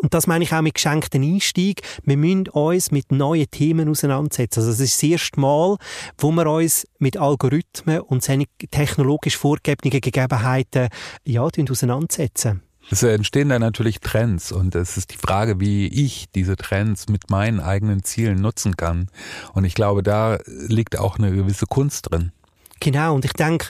und 0.00 0.14
das 0.14 0.26
meine 0.26 0.44
ich 0.44 0.52
auch 0.52 0.62
mit 0.62 0.74
geschenkten 0.74 1.22
Einstieg. 1.22 1.82
Wir 2.04 2.16
müssen 2.16 2.48
uns 2.48 2.90
mit 2.90 3.10
neuen 3.10 3.50
Themen 3.50 3.88
auseinandersetzen. 3.88 4.60
Also 4.60 4.70
es 4.70 4.80
ist 4.80 5.02
das 5.02 5.10
erste 5.10 5.40
Mal, 5.40 5.76
wo 6.18 6.30
wir 6.30 6.46
uns 6.46 6.86
mit 6.98 7.16
Algorithmen 7.16 8.00
und 8.02 8.24
technologisch 8.70 9.36
vorgegebenen 9.36 10.00
Gegebenheiten 10.00 10.88
ja, 11.24 11.42
auseinandersetzen. 11.42 12.62
Es 12.90 13.02
entstehen 13.02 13.50
da 13.50 13.58
natürlich 13.58 14.00
Trends 14.00 14.50
und 14.50 14.74
es 14.74 14.96
ist 14.96 15.12
die 15.12 15.18
Frage, 15.18 15.60
wie 15.60 15.88
ich 15.88 16.26
diese 16.34 16.56
Trends 16.56 17.08
mit 17.08 17.30
meinen 17.30 17.60
eigenen 17.60 18.02
Zielen 18.02 18.40
nutzen 18.40 18.76
kann. 18.76 19.08
Und 19.52 19.64
ich 19.64 19.74
glaube, 19.74 20.02
da 20.02 20.38
liegt 20.46 20.98
auch 20.98 21.18
eine 21.18 21.30
gewisse 21.30 21.66
Kunst 21.66 22.10
drin. 22.10 22.32
Genau, 22.80 23.14
und 23.14 23.24
ich 23.24 23.32
denke, 23.32 23.68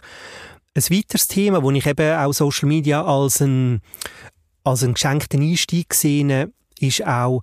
ein 0.74 0.82
weiteres 0.82 1.26
Thema, 1.26 1.62
wo 1.62 1.70
ich 1.72 1.86
eben 1.86 2.16
auch 2.16 2.32
Social 2.32 2.68
Media 2.68 3.04
als 3.04 3.40
ein, 3.40 3.80
als 4.62 4.84
einen 4.84 4.94
geschenkten 4.94 5.42
Einstieg 5.42 5.94
sehe, 5.94 6.52
ist 6.78 7.04
auch 7.04 7.42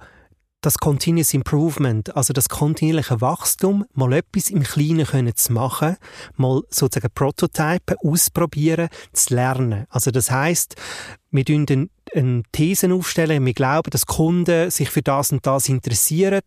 das 0.65 0.79
Continuous 0.79 1.33
Improvement, 1.35 2.15
also 2.15 2.33
das 2.33 2.49
kontinuierliche 2.49 3.21
Wachstum, 3.21 3.85
mal 3.93 4.13
etwas 4.13 4.49
im 4.49 4.63
Kleinen 4.63 5.05
können 5.05 5.35
zu 5.35 5.53
machen, 5.53 5.97
mal 6.37 6.63
sozusagen 6.69 7.13
Prototypen 7.13 7.97
ausprobieren, 8.03 8.89
zu 9.13 9.35
lernen. 9.35 9.85
Also 9.89 10.09
das 10.09 10.31
heißt, 10.31 10.75
wir 11.29 11.45
tun 11.45 11.89
eine 12.15 12.43
These 12.51 12.93
aufstellen. 12.93 13.45
Wir 13.45 13.53
glauben, 13.53 13.89
dass 13.89 14.05
Kunden 14.05 14.71
sich 14.71 14.89
für 14.89 15.01
das 15.01 15.31
und 15.31 15.45
das 15.45 15.69
interessieren. 15.69 16.41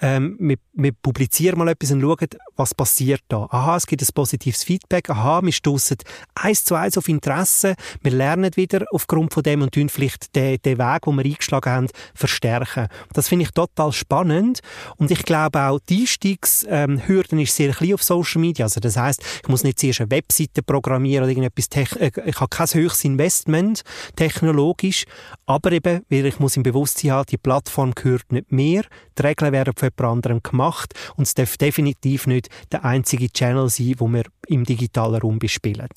Ähm, 0.00 0.36
wir, 0.40 0.56
wir 0.72 0.92
publizieren 0.92 1.58
mal 1.58 1.68
etwas 1.68 1.90
und 1.92 2.00
schauen, 2.00 2.28
was 2.56 2.74
passiert 2.74 3.22
da. 3.28 3.46
Aha, 3.50 3.76
es 3.76 3.86
gibt 3.86 4.02
ein 4.02 4.08
positives 4.14 4.64
Feedback. 4.64 5.10
Aha, 5.10 5.42
wir 5.42 5.52
stoßen 5.52 5.98
eins 6.34 6.64
zu 6.64 6.74
eins 6.74 6.96
auf 6.96 7.08
Interesse. 7.08 7.74
Wir 8.02 8.12
lernen 8.12 8.50
wieder 8.56 8.84
aufgrund 8.92 9.34
von 9.34 9.42
dem 9.42 9.62
und 9.62 9.72
tun 9.72 9.88
vielleicht 9.88 10.34
den, 10.34 10.58
den 10.62 10.78
Weg, 10.78 11.02
den 11.02 11.16
wir 11.16 11.24
eingeschlagen 11.24 11.70
haben, 11.70 11.88
verstärken. 12.14 12.88
Das 13.12 13.28
finde 13.28 13.44
ich 13.44 13.50
total 13.50 13.92
spannend. 13.92 14.60
Und 14.96 15.10
ich 15.10 15.24
glaube 15.24 15.60
auch, 15.60 15.80
die 15.88 16.00
Einstiegshürden 16.00 17.38
ähm, 17.38 17.38
ist 17.38 17.56
sehr 17.56 17.72
klein 17.72 17.94
auf 17.94 18.02
Social 18.02 18.40
Media. 18.40 18.66
Also 18.66 18.80
das 18.80 18.96
heißt, 18.96 19.22
ich 19.42 19.48
muss 19.48 19.64
nicht 19.64 19.78
zuerst 19.78 20.00
eine 20.00 20.10
Webseite 20.10 20.62
programmieren 20.62 21.24
oder 21.24 21.30
irgendetwas, 21.30 21.68
äh, 21.74 22.10
ich 22.24 22.40
habe 22.40 22.48
kein 22.48 22.66
höchstes 22.66 23.04
Investment 23.04 23.82
technologisch, 24.16 25.04
aber 25.46 25.72
eben, 25.72 26.02
weil 26.08 26.26
ich 26.26 26.38
muss 26.38 26.56
im 26.56 26.62
Bewusstsein 26.62 27.12
haben, 27.12 27.26
die 27.30 27.38
Plattform 27.38 27.92
gehört 27.94 28.32
nicht 28.32 28.52
mir, 28.52 28.84
die 29.18 29.22
Regeln 29.22 29.52
werden 29.52 29.74
von 29.76 29.90
jemand 29.96 30.16
anderem 30.16 30.42
gemacht 30.42 30.94
und 31.16 31.26
es 31.26 31.34
darf 31.34 31.56
definitiv 31.56 32.26
nicht 32.26 32.48
der 32.72 32.84
einzige 32.84 33.30
Channel 33.30 33.68
sein, 33.68 33.94
wo 33.98 34.08
wir 34.08 34.24
im 34.46 34.64
digitalen 34.64 35.20
Raum 35.20 35.38
bespielen. 35.38 35.88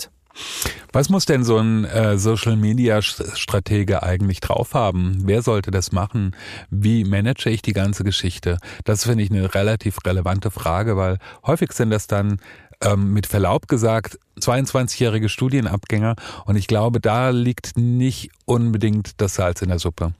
Was 0.91 1.10
muss 1.10 1.25
denn 1.25 1.43
so 1.43 1.58
ein 1.58 1.86
äh, 1.86 2.17
Social 2.17 2.55
Media 2.55 3.01
Stratege 3.01 4.03
eigentlich 4.03 4.39
drauf 4.39 4.74
haben? 4.74 5.22
Wer 5.25 5.41
sollte 5.41 5.72
das 5.72 5.91
machen? 5.91 6.36
Wie 6.70 7.03
manage 7.03 7.50
ich 7.50 7.62
die 7.62 7.74
ganze 7.74 8.03
Geschichte? 8.03 8.58
Das 8.84 9.03
finde 9.03 9.24
ich 9.24 9.32
eine 9.32 9.53
relativ 9.53 9.98
relevante 10.05 10.51
Frage, 10.51 10.98
weil 10.98 11.17
häufig 11.46 11.72
sind 11.74 11.91
das 11.91 12.08
dann 12.08 12.39
ähm, 12.83 13.13
mit 13.13 13.27
Verlaub 13.27 13.67
gesagt 13.67 14.19
22-jährige 14.39 15.29
Studienabgänger 15.29 16.15
und 16.45 16.55
ich 16.55 16.67
glaube, 16.67 16.99
da 16.99 17.29
liegt 17.29 17.77
nicht 17.77 18.31
unbedingt 18.45 19.21
das 19.21 19.35
Salz 19.35 19.61
in 19.61 19.69
der 19.69 19.79
Suppe. 19.79 20.13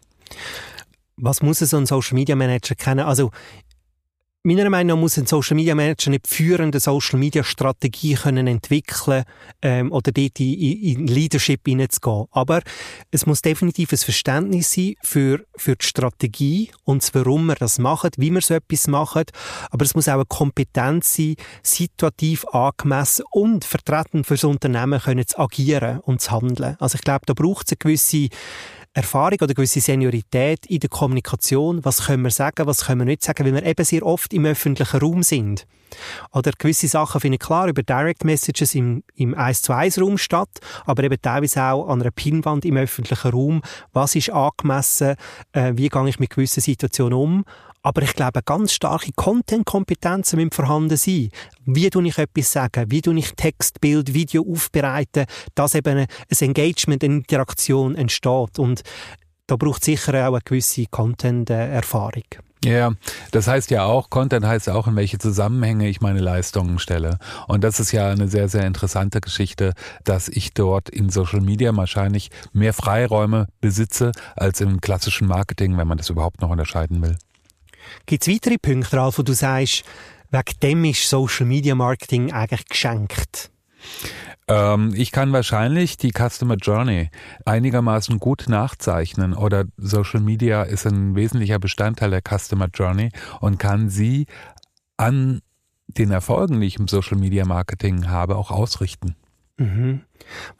Was 1.17 1.41
muss 1.41 1.60
so 1.60 1.77
ein 1.77 1.86
Social 1.86 2.15
Media 2.15 2.36
Manager 2.36 2.75
kennen? 2.75 3.05
Also 3.05 3.32
Meiner 4.46 4.70
Meinung 4.70 4.98
nach 4.98 5.02
muss 5.02 5.18
ein 5.18 5.26
Social 5.26 5.56
Media 5.56 5.74
Manager 5.74 6.08
eine 6.08 6.20
führende 6.28 6.82
Social 6.82 7.18
Media 7.18 7.46
Strategie 7.46 8.16
können 8.16 8.46
entwickeln 8.46 9.24
ähm, 9.62 9.90
oder 9.90 10.12
dort 10.12 10.38
in, 10.38 10.54
in 10.60 11.08
Leadership 11.08 11.62
hineinzugehen. 11.66 12.26
Aber 12.32 12.62
es 13.10 13.26
muss 13.26 13.42
definitiv 13.42 13.94
ein 13.94 14.00
Verständnis 14.00 14.74
sein 14.74 14.96
für, 15.02 15.46
für 15.56 15.78
die 15.78 15.86
Strategie 15.86 16.72
und 16.84 17.10
warum 17.14 17.46
wir 17.46 17.56
das 17.56 17.80
machen, 17.80 18.10
wie 18.18 18.32
wir 18.32 18.42
so 18.42 18.56
etwas 18.56 18.88
machen. 18.88 19.24
Aber 19.72 19.86
es 19.86 19.96
muss 19.96 20.10
auch 20.10 20.16
eine 20.16 20.26
Kompetenz 20.26 21.16
sein, 21.16 21.38
situativ 21.62 22.46
angemessen 22.48 23.24
und 23.32 23.64
vertreten 23.64 24.26
für 24.26 24.34
das 24.34 24.44
Unternehmen 24.44 25.00
können 25.00 25.26
zu 25.26 25.40
agieren 25.40 26.02
und 26.02 26.20
zu 26.20 26.32
handeln. 26.32 26.76
Also 26.80 26.96
ich 26.96 27.02
glaube, 27.04 27.26
da 27.28 27.34
braucht 27.34 27.68
es 27.68 27.72
eine 27.72 27.78
gewisse 27.78 28.28
Erfahrung 28.94 29.40
oder 29.42 29.54
gewisse 29.54 29.82
Seniorität 29.82 30.66
in 30.68 30.80
der 30.80 30.90
Kommunikation. 30.90 31.84
Was 31.84 32.06
können 32.06 32.24
wir 32.24 32.30
sagen, 32.30 32.68
was 32.68 32.86
können 32.86 33.02
wir 33.02 33.06
nicht 33.06 33.24
sagen, 33.24 33.46
weil 33.46 33.54
wir 33.54 33.66
eben 33.66 33.84
sehr 33.84 34.06
oft 34.06 34.34
im 34.34 34.46
öffentlichen 34.46 35.00
Raum 35.00 35.24
sind. 35.24 35.66
Oder 36.32 36.52
gewisse 36.58 36.88
Sachen 36.88 37.22
finden 37.22 37.40
klar 37.40 37.68
über 37.68 37.84
Direct 37.84 38.24
Messages 38.24 38.76
im, 38.76 39.04
im 39.16 39.34
1 39.34 39.64
zu 39.64 39.74
1 39.74 40.00
Raum 40.00 40.18
statt, 40.18 40.50
aber 40.86 41.04
eben 41.04 41.22
teilweise 41.22 41.64
auch 41.64 41.88
an 41.88 42.02
einer 42.02 42.12
Pinwand 42.12 42.66
im 42.66 42.78
öffentlichen 42.78 43.32
Raum. 43.32 43.62
Was 43.94 44.16
ist 44.16 44.32
angemessen? 44.32 45.16
Äh, 45.52 45.74
wie 45.76 45.90
gehe 45.90 46.10
ich 46.10 46.20
mit 46.20 46.32
gewissen 46.32 46.62
Situationen 46.62 47.18
um? 47.18 47.46
Aber 47.84 48.02
ich 48.02 48.13
glaube, 48.13 48.42
ganz 48.44 48.72
starke 48.72 49.12
Content-Kompetenzen 49.13 50.38
müssen 50.38 50.52
vorhanden 50.52 50.96
sein. 50.96 51.30
Wie 51.66 51.90
tue 51.90 52.08
ich 52.08 52.18
etwas 52.18 52.52
sagen? 52.54 52.90
Wie 52.90 53.02
tue 53.02 53.20
ich 53.20 53.34
Text, 53.36 53.82
Bild, 53.82 54.13
Video 54.13 54.46
aufbereiten, 54.50 55.25
dass 55.54 55.75
eben 55.75 56.00
ein 56.00 56.08
Engagement, 56.40 57.04
eine 57.04 57.16
Interaktion 57.16 57.96
entsteht. 57.96 58.58
Und 58.58 58.84
da 59.48 59.58
braucht 59.58 59.84
sicher 59.84 60.13
auch 60.30 60.34
eine 60.34 60.42
gewisse 60.46 60.86
Content-Erfahrung. 60.86 62.24
Ja, 62.63 62.94
das 63.32 63.48
heißt 63.48 63.72
ja 63.72 63.84
auch, 63.84 64.10
Content 64.10 64.46
heißt 64.46 64.70
auch, 64.70 64.88
in 64.88 64.96
welche 64.96 65.18
Zusammenhänge 65.18 65.90
ich 65.90 66.00
meine 66.00 66.22
Leistungen 66.22 66.80
stelle. 66.80 67.18
Und 67.50 67.66
das 67.66 67.82
ist 67.82 67.92
ja 67.92 68.10
eine 68.10 68.30
sehr, 68.30 68.48
sehr 68.48 68.66
interessante 68.66 69.20
Geschichte, 69.20 69.74
dass 70.06 70.30
ich 70.30 70.54
dort 70.54 70.88
in 70.88 71.10
Social 71.10 71.42
Media 71.42 71.75
wahrscheinlich 71.75 72.32
mehr 72.54 72.72
Freiräume 72.72 73.48
besitze 73.60 74.13
als 74.38 74.62
im 74.62 74.80
klassischen 74.80 75.28
Marketing, 75.28 75.78
wenn 75.78 75.90
man 75.90 75.98
das 75.98 76.10
überhaupt 76.10 76.40
noch 76.40 76.52
unterscheiden 76.52 77.02
will. 77.02 77.18
Gibt 78.06 78.28
es 78.28 78.34
weitere 78.34 78.58
Punkte, 78.58 78.98
Ralf, 78.98 79.18
wo 79.18 79.24
du 79.24 79.34
sagst, 79.34 79.84
wegen 80.32 80.60
dem 80.62 80.86
ist 80.86 81.10
Social 81.10 81.46
Media 81.46 81.75
Marketing 81.75 82.32
eigentlich 82.32 82.66
geschenkt? 82.66 83.52
Ähm, 84.48 84.94
ich 84.96 85.12
kann 85.12 85.32
wahrscheinlich 85.32 85.98
die 85.98 86.12
Customer 86.12 86.56
Journey 86.56 87.10
einigermaßen 87.46 88.20
gut 88.20 88.46
nachzeichnen 88.48 89.34
oder 89.34 89.66
Social 89.78 90.20
Media 90.20 90.63
ist 90.63 90.86
ein 90.86 91.16
wesentlicher 91.16 91.60
Bestandteil 91.60 92.10
der 92.10 92.22
Customer 92.22 92.68
Journey 92.74 93.10
und 93.40 93.58
kann 93.58 93.90
sie 93.90 94.25
an 94.98 95.42
den 95.88 96.12
Erfolgen, 96.12 96.60
die 96.60 96.68
ich 96.68 96.78
im 96.78 96.88
Social 96.88 97.18
Media 97.18 97.46
Marketing 97.46 98.10
habe, 98.10 98.36
auch 98.36 98.52
ausrichten. 98.52 99.16
Mhm. 99.58 100.02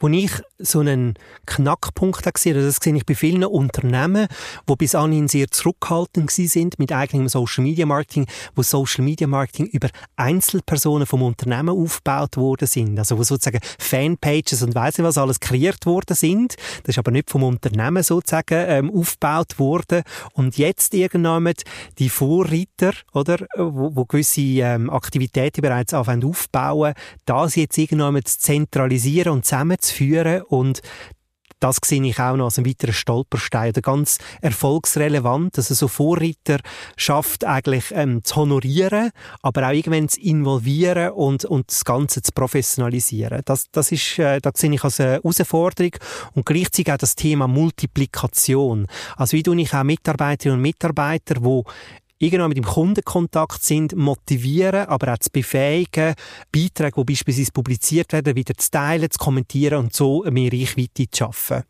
Wo 0.00 0.08
ich 0.08 0.30
so 0.58 0.80
einen 0.80 1.14
Knackpunkt 1.46 2.22
gesehen 2.32 2.56
habe, 2.56 2.66
das 2.66 2.76
sehe 2.76 2.96
ich 2.96 3.06
bei 3.06 3.14
vielen 3.14 3.44
Unternehmen, 3.44 4.26
die 4.68 4.76
bis 4.76 4.94
anhin 4.94 5.28
sehr 5.28 5.50
zurückhaltend 5.50 6.30
sind 6.30 6.78
mit 6.78 6.92
eigenem 6.92 7.28
Social 7.28 7.64
Media 7.64 7.86
Marketing, 7.86 8.26
wo 8.54 8.62
Social 8.62 9.04
Media 9.04 9.26
Marketing 9.26 9.66
über 9.66 9.88
Einzelpersonen 10.16 11.06
vom 11.06 11.22
Unternehmen 11.22 11.70
aufgebaut 11.70 12.36
worden 12.36 12.66
sind. 12.66 12.98
Also 12.98 13.18
wo 13.18 13.22
sozusagen 13.22 13.60
Fanpages 13.78 14.62
und 14.62 14.74
weiss 14.74 14.98
nicht 14.98 15.06
was 15.06 15.18
alles 15.18 15.40
kreiert 15.40 15.86
worden 15.86 16.14
sind. 16.14 16.56
Das 16.82 16.94
ist 16.94 16.98
aber 16.98 17.10
nicht 17.10 17.30
vom 17.30 17.42
Unternehmen 17.42 18.02
sozusagen 18.02 18.64
ähm, 18.68 18.90
aufgebaut 18.90 19.58
worden. 19.58 20.02
Und 20.32 20.56
jetzt 20.56 20.94
irgendwann 20.94 21.52
die 21.98 22.08
Vorreiter, 22.08 22.92
oder, 23.12 23.38
wo, 23.56 23.94
wo 23.94 24.04
gewisse 24.04 24.40
ähm, 24.40 24.90
Aktivitäten 24.90 25.62
bereits 25.62 25.94
anfangen 25.94 26.24
aufbauen, 26.24 26.94
das 27.26 27.56
jetzt 27.56 27.78
irgendwann 27.78 28.24
zu 28.24 28.38
zentralisieren 28.38 29.32
und 29.32 29.44
zusammenzuführen 29.54 30.42
und 30.42 30.82
das 31.60 31.78
sehe 31.82 32.04
ich 32.04 32.20
auch 32.20 32.36
noch 32.36 32.46
als 32.46 32.58
einen 32.58 32.66
weiteren 32.66 32.92
Stolperstein 32.92 33.70
oder 33.70 33.80
ganz 33.80 34.18
erfolgsrelevant, 34.42 35.56
dass 35.56 35.70
er 35.70 35.76
so 35.76 35.88
Vorreiter 35.88 36.58
schafft, 36.96 37.44
eigentlich 37.44 37.86
ähm, 37.92 38.22
zu 38.22 38.36
honorieren, 38.36 39.12
aber 39.40 39.68
auch 39.68 39.72
irgendwann 39.72 40.10
zu 40.10 40.20
involvieren 40.20 41.12
und, 41.12 41.46
und 41.46 41.70
das 41.70 41.86
Ganze 41.86 42.20
zu 42.20 42.32
professionalisieren. 42.32 43.40
Das, 43.46 43.70
das 43.72 43.92
ist, 43.92 44.18
äh, 44.18 44.40
das 44.42 44.54
sehe 44.56 44.74
ich 44.74 44.84
als 44.84 45.00
eine 45.00 45.12
Herausforderung 45.12 45.92
und 46.34 46.44
gleichzeitig 46.44 46.92
auch 46.92 46.98
das 46.98 47.16
Thema 47.16 47.48
Multiplikation. 47.48 48.86
Also 49.16 49.34
wie 49.34 49.42
tue 49.42 49.58
ich 49.62 49.72
auch 49.72 49.84
Mitarbeiterinnen 49.84 50.58
und 50.58 50.62
Mitarbeiter, 50.62 51.36
die 51.36 51.62
irgendwann 52.18 52.48
mit 52.48 52.58
dem 52.58 52.64
Kundenkontakt 52.64 53.62
sind, 53.62 53.96
motivieren, 53.96 54.86
aber 54.86 55.12
auch 55.12 55.18
zu 55.18 55.30
befähigen, 55.30 56.14
Beiträge, 56.52 56.92
die 56.96 57.04
beispielsweise 57.04 57.52
publiziert 57.52 58.12
werden, 58.12 58.36
wieder 58.36 58.54
zu 58.54 58.70
teilen, 58.70 59.10
zu 59.10 59.18
kommentieren 59.18 59.84
und 59.84 59.94
so 59.94 60.24
mehr 60.30 60.52
Reichweite 60.52 61.10
zu 61.10 61.18
schaffen. 61.18 61.64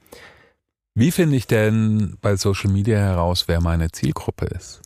Wie 0.96 1.10
finde 1.10 1.36
ich 1.36 1.46
denn 1.46 2.16
bei 2.20 2.36
Social 2.36 2.70
Media 2.70 2.98
heraus, 2.98 3.48
wer 3.48 3.60
meine 3.60 3.90
Zielgruppe 3.90 4.46
ist? 4.46 4.83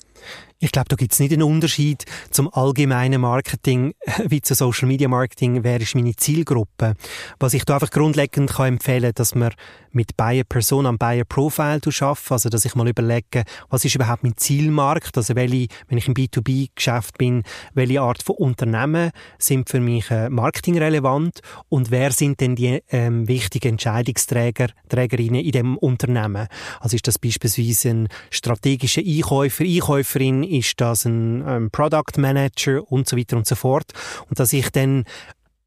Ich 0.60 0.72
glaube, 0.72 0.88
da 0.88 0.96
gibt 0.96 1.12
es 1.12 1.20
nicht 1.20 1.32
einen 1.32 1.44
Unterschied 1.44 2.04
zum 2.32 2.52
allgemeinen 2.52 3.20
Marketing 3.20 3.94
wie 4.24 4.40
zu 4.40 4.54
Social 4.54 4.88
Media 4.88 5.06
Marketing. 5.06 5.62
Wer 5.62 5.80
ist 5.80 5.94
meine 5.94 6.16
Zielgruppe? 6.16 6.94
Was 7.38 7.54
ich 7.54 7.64
da 7.64 7.74
einfach 7.74 7.90
grundlegend 7.90 8.50
kann 8.50 8.66
empfehlen, 8.66 9.12
dass 9.14 9.36
man 9.36 9.52
mit 9.92 10.16
Buyer 10.16 10.42
Persona 10.44 10.88
und 10.88 10.98
Buyer 10.98 11.24
Profile 11.24 11.80
arbeiten, 11.80 12.32
also 12.32 12.48
dass 12.48 12.64
ich 12.64 12.74
mal 12.74 12.88
überlege, 12.88 13.44
was 13.68 13.84
ist 13.84 13.94
überhaupt 13.94 14.24
mein 14.24 14.36
Zielmarkt? 14.36 15.16
Also 15.16 15.36
welche, 15.36 15.68
wenn 15.86 15.98
ich 15.98 16.08
im 16.08 16.14
B2B-Geschäft 16.14 17.18
bin, 17.18 17.44
welche 17.74 18.00
Art 18.00 18.22
von 18.22 18.36
Unternehmen 18.36 19.12
sind 19.38 19.68
für 19.68 19.80
mich 19.80 20.10
äh, 20.10 20.28
marketingrelevant 20.28 21.40
und 21.68 21.92
wer 21.92 22.10
sind 22.10 22.40
denn 22.40 22.56
die 22.56 22.82
ähm, 22.90 23.28
wichtigen 23.28 23.70
Entscheidungsträger, 23.70 24.68
Trägerinnen 24.88 25.44
in 25.44 25.52
dem 25.52 25.76
Unternehmen? 25.78 26.48
Also 26.80 26.96
ist 26.96 27.06
das 27.06 27.18
beispielsweise 27.18 27.90
ein 27.90 28.08
strategischer 28.30 29.02
Einkäufer, 29.02 29.64
Einkäuferin 29.64 30.47
ist 30.48 30.80
das 30.80 31.04
ein 31.04 31.44
ähm, 31.46 31.70
Product 31.70 32.18
Manager 32.18 32.82
und 32.90 33.08
so 33.08 33.16
weiter 33.16 33.36
und 33.36 33.46
so 33.46 33.54
fort. 33.54 33.92
Und 34.28 34.38
dass 34.38 34.52
ich 34.52 34.70
dann 34.70 35.04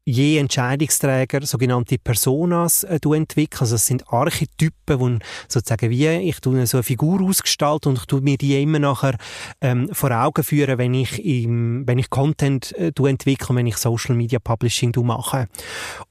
je 0.04 0.38
Entscheidungsträger 0.38 1.46
sogenannte 1.46 1.98
Personas 1.98 2.84
äh, 2.84 2.98
entwickeln. 3.14 3.60
Also 3.60 3.76
das 3.76 3.86
sind 3.86 4.08
Archetypen, 4.08 5.00
wo 5.00 5.18
sozusagen 5.48 5.90
wie 5.90 6.06
ich 6.06 6.36
so 6.42 6.50
eine 6.50 6.82
Figur 6.82 7.20
ausgestalten 7.22 7.90
und 7.90 7.98
ich 7.98 8.06
tue 8.06 8.20
mir 8.20 8.36
die 8.36 8.60
immer 8.60 8.78
nachher 8.78 9.16
ähm, 9.60 9.88
vor 9.92 10.10
Augen 10.10 10.42
führen, 10.42 10.78
wenn 10.78 10.94
ich 10.94 11.24
im, 11.24 11.86
wenn 11.86 11.98
ich 11.98 12.10
Content 12.10 12.72
äh, 12.72 12.92
entwickle, 12.98 13.54
wenn 13.54 13.66
ich 13.66 13.76
Social 13.76 14.16
Media 14.16 14.38
Publishing 14.40 14.92
mache. 15.04 15.46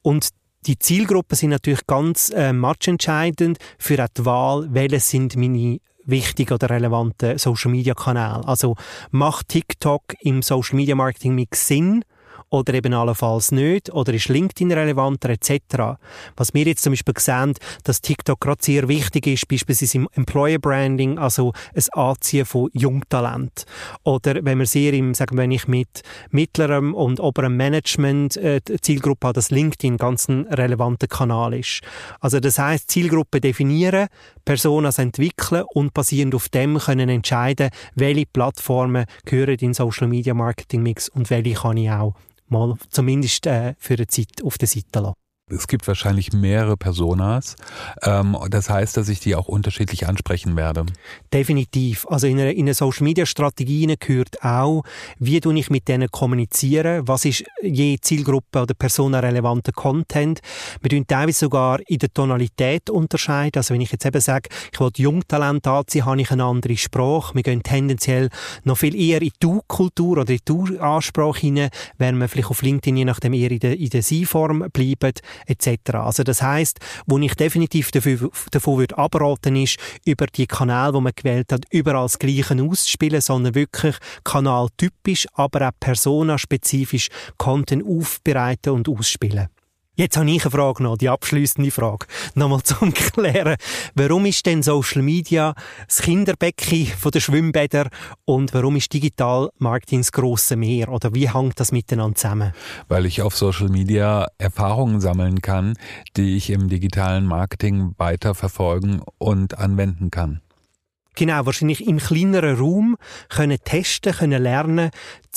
Und 0.01 0.29
die 0.67 0.77
Zielgruppen 0.77 1.35
sind 1.35 1.49
natürlich 1.49 1.85
ganz 1.87 2.29
äh, 2.29 2.53
matchentscheidend 2.53 3.57
für 3.77 3.97
die 3.97 4.25
Wahl, 4.25 4.67
welche 4.71 4.99
sind 4.99 5.35
meine 5.35 5.79
wichtigen 6.05 6.53
oder 6.53 6.69
relevanten 6.69 7.37
Social 7.37 7.71
Media 7.71 7.93
Kanäle. 7.93 8.47
Also 8.47 8.75
macht 9.11 9.49
TikTok 9.49 10.03
im 10.21 10.41
Social 10.41 10.75
Media 10.75 10.95
Marketing 10.95 11.35
Mix 11.35 11.67
Sinn 11.67 12.03
oder 12.51 12.73
eben 12.73 12.93
allenfalls 12.93 13.51
nicht 13.51 13.91
oder 13.91 14.13
ist 14.13 14.27
LinkedIn 14.27 14.71
relevanter 14.71 15.29
etc. 15.29 15.97
Was 16.35 16.53
wir 16.53 16.65
jetzt 16.65 16.83
zum 16.83 16.91
Beispiel 16.91 17.13
sehen, 17.17 17.53
dass 17.83 18.01
TikTok 18.01 18.39
gerade 18.39 18.63
sehr 18.63 18.87
wichtig 18.87 19.25
ist, 19.27 19.47
beispielsweise 19.47 19.97
im 19.97 20.09
Employer 20.13 20.59
Branding, 20.59 21.17
also 21.17 21.53
ein 21.73 21.83
Anziehen 21.93 22.45
von 22.45 22.69
Jungtalent. 22.73 23.65
Oder 24.03 24.43
wenn 24.43 24.59
wir 24.59 24.65
sehr 24.65 24.93
im, 24.93 25.13
sagen 25.13 25.37
wenn 25.37 25.51
ich 25.51 25.67
mit 25.67 26.03
mittlerem 26.29 26.93
und 26.93 27.19
oberem 27.21 27.55
Management 27.55 28.35
äh, 28.37 28.61
Zielgruppe 28.81 29.27
habe, 29.27 29.35
dass 29.35 29.49
LinkedIn 29.49 29.97
ganz 29.97 30.27
ein 30.27 30.45
relevanter 30.47 31.07
Kanal 31.07 31.53
ist. 31.53 31.81
Also 32.19 32.41
das 32.41 32.59
heißt 32.59 32.91
Zielgruppe 32.91 33.39
definieren, 33.39 34.07
Personas 34.43 34.99
entwickeln 34.99 35.63
und 35.73 35.93
basierend 35.93 36.35
auf 36.35 36.49
dem 36.49 36.77
können 36.77 37.07
entscheiden, 37.07 37.69
welche 37.95 38.25
Plattformen 38.25 39.05
gehören 39.23 39.57
in 39.59 39.73
Social 39.73 40.07
Media 40.07 40.33
Marketing 40.33 40.83
Mix 40.83 41.07
und 41.07 41.29
welche 41.29 41.53
kann 41.53 41.77
ich 41.77 41.89
auch 41.89 42.15
mal 42.51 42.75
zumindest 42.89 43.47
äh, 43.47 43.75
für 43.79 43.95
eine 43.95 44.07
Zeit 44.07 44.43
auf 44.43 44.57
der 44.57 44.67
Seite 44.67 44.99
lassen 44.99 45.20
es 45.51 45.67
gibt 45.67 45.87
wahrscheinlich 45.87 46.33
mehrere 46.33 46.77
Personas. 46.77 47.55
Ähm, 48.03 48.37
das 48.49 48.69
heißt, 48.69 48.97
dass 48.97 49.09
ich 49.09 49.19
die 49.19 49.35
auch 49.35 49.47
unterschiedlich 49.47 50.07
ansprechen 50.07 50.55
werde. 50.55 50.85
Definitiv. 51.33 52.07
Also 52.09 52.27
in 52.27 52.39
einer, 52.39 52.51
in 52.51 52.65
einer 52.65 52.73
Social 52.73 53.03
Media 53.03 53.25
Strategie 53.25 53.95
gehört 53.99 54.43
auch, 54.43 54.83
wie 55.19 55.39
du 55.39 55.51
ich 55.51 55.69
mit 55.69 55.87
denen 55.87 56.09
kommunizieren, 56.09 57.07
was 57.07 57.25
ist 57.25 57.43
je 57.61 57.97
Zielgruppe 57.99 58.61
oder 58.61 58.73
personenrelevanter 58.73 59.71
Content. 59.71 60.39
Wir 60.81 60.89
tun 60.89 61.05
teilweise 61.07 61.39
sogar 61.39 61.79
in 61.87 61.99
der 61.99 62.13
Tonalität 62.13 62.89
unterscheiden. 62.89 63.59
Also 63.59 63.73
wenn 63.73 63.81
ich 63.81 63.91
jetzt 63.91 64.05
eben 64.05 64.21
sage, 64.21 64.49
ich 64.71 64.79
will 64.79 64.91
Jungtalent 64.95 65.67
anziehen, 65.67 66.05
habe 66.05 66.21
ich 66.21 66.31
eine 66.31 66.43
andere 66.43 66.77
Sprache. 66.77 67.35
Wir 67.35 67.43
gehen 67.43 67.63
tendenziell 67.63 68.29
noch 68.63 68.77
viel 68.77 68.95
eher 68.95 69.21
in 69.21 69.29
die 69.29 69.33
Du-Kultur 69.39 70.19
oder 70.19 70.29
in 70.29 70.37
die 70.37 70.45
Du-Ansprache 70.45 71.39
hinein, 71.39 71.69
während 71.97 72.19
wir 72.19 72.27
vielleicht 72.27 72.49
auf 72.49 72.61
LinkedIn 72.61 72.97
je 72.97 73.05
nachdem 73.05 73.33
eher 73.33 73.51
in 73.51 73.59
der, 73.59 73.77
in 73.77 73.89
der 73.89 74.03
Sie-Form 74.03 74.67
bleiben 74.71 75.13
etc. 75.45 75.95
Also 75.95 76.23
das 76.23 76.41
heißt, 76.41 76.79
wo 77.05 77.17
ich 77.19 77.35
definitiv 77.35 77.91
dafür, 77.91 78.29
davon 78.51 78.77
würde 78.77 78.97
abraten 78.97 79.55
ist, 79.55 79.77
über 80.05 80.27
die 80.27 80.47
Kanäle, 80.47 80.93
wo 80.93 81.01
man 81.01 81.13
gewählt 81.15 81.51
hat, 81.51 81.65
überall 81.71 82.05
das 82.05 82.19
Gleiche 82.19 82.61
auszuspielen, 82.61 83.21
sondern 83.21 83.55
wirklich 83.55 83.95
kanaltypisch, 84.23 85.27
aber 85.33 85.67
auch 85.67 85.71
personaspezifisch 85.79 87.09
Content 87.37 87.85
aufbereiten 87.85 88.73
und 88.73 88.89
ausspielen. 88.89 89.47
Jetzt 89.95 90.15
habe 90.15 90.31
ich 90.31 90.43
eine 90.43 90.51
Frage 90.51 90.83
noch, 90.83 90.95
die 90.95 91.09
abschließende 91.09 91.69
Frage. 91.69 92.05
Nochmal 92.33 92.63
zum 92.63 92.93
Klären. 92.93 93.57
Warum 93.93 94.25
ist 94.25 94.45
denn 94.45 94.63
Social 94.63 95.01
Media 95.01 95.53
das 95.85 96.01
Kinderbecken 96.01 96.87
der 97.13 97.19
Schwimmbäder 97.19 97.89
und 98.23 98.53
warum 98.53 98.77
ist 98.77 98.93
Digital 98.93 99.49
Marketing 99.57 99.99
das 99.99 100.13
grosse 100.13 100.55
Meer? 100.55 100.89
Oder 100.89 101.13
wie 101.13 101.29
hängt 101.29 101.59
das 101.59 101.73
miteinander 101.73 102.15
zusammen? 102.15 102.53
Weil 102.87 103.05
ich 103.05 103.21
auf 103.21 103.35
Social 103.35 103.67
Media 103.67 104.27
Erfahrungen 104.37 105.01
sammeln 105.01 105.41
kann, 105.41 105.73
die 106.15 106.37
ich 106.37 106.51
im 106.51 106.69
digitalen 106.69 107.25
Marketing 107.25 107.93
weiter 107.97 108.33
verfolgen 108.33 109.01
und 109.17 109.57
anwenden 109.57 110.09
kann. 110.09 110.41
Genau, 111.15 111.45
wahrscheinlich 111.45 111.85
im 111.87 111.97
kleineren 111.97 112.57
Raum 112.57 112.97
können 113.29 113.57
testen, 113.63 114.13
können 114.13 114.41
lernen, 114.41 114.91